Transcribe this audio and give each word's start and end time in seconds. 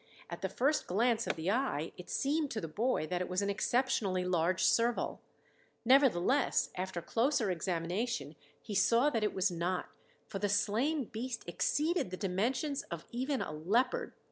At 0.31 0.41
the 0.41 0.49
first 0.49 0.87
glance 0.87 1.27
of 1.27 1.35
the 1.35 1.51
eye 1.51 1.91
it 1.95 2.09
seemed 2.09 2.49
to 2.49 2.59
the 2.59 2.67
boy 2.67 3.05
that 3.05 3.21
it 3.21 3.29
was 3.29 3.43
an 3.43 3.51
exceptionally 3.51 4.25
large 4.25 4.63
serval; 4.63 5.21
nevertheless, 5.85 6.71
after 6.73 7.03
closer 7.03 7.51
examination 7.51 8.35
he 8.59 8.73
saw 8.73 9.11
that 9.11 9.23
it 9.23 9.35
was 9.35 9.51
not, 9.51 9.89
for 10.25 10.39
the 10.39 10.49
slain 10.49 11.03
beast 11.05 11.43
exceeded 11.45 12.09
the 12.09 12.17
dimensions 12.17 12.81
of 12.89 13.05
even 13.11 13.43
a 13.43 13.51
leopard. 13.51 14.13